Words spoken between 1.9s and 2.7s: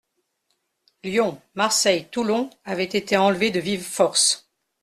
Toulon